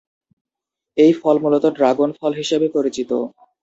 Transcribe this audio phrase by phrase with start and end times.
[0.97, 3.11] এই ফল মূলত ড্রাগন ফল হিসেবে পরিচিত।